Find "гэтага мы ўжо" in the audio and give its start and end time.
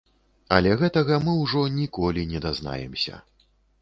0.81-1.61